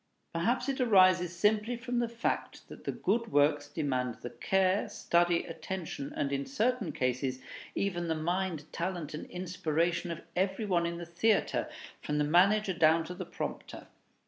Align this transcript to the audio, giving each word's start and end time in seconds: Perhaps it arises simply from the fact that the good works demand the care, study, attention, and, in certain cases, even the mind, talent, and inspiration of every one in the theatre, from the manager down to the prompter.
Perhaps 0.33 0.67
it 0.67 0.81
arises 0.81 1.35
simply 1.35 1.77
from 1.77 1.99
the 1.99 2.09
fact 2.09 2.67
that 2.69 2.85
the 2.85 2.91
good 2.91 3.31
works 3.31 3.67
demand 3.67 4.15
the 4.23 4.31
care, 4.31 4.89
study, 4.89 5.43
attention, 5.43 6.11
and, 6.15 6.31
in 6.31 6.43
certain 6.47 6.91
cases, 6.91 7.37
even 7.75 8.07
the 8.07 8.15
mind, 8.15 8.63
talent, 8.73 9.13
and 9.13 9.27
inspiration 9.29 10.09
of 10.09 10.21
every 10.35 10.65
one 10.65 10.87
in 10.87 10.97
the 10.97 11.05
theatre, 11.05 11.69
from 12.01 12.17
the 12.17 12.23
manager 12.23 12.73
down 12.73 13.03
to 13.03 13.13
the 13.13 13.27
prompter. 13.27 13.85